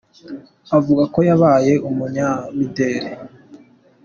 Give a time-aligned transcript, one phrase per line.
[0.77, 3.11] avuga ko yabaye umunyamideli.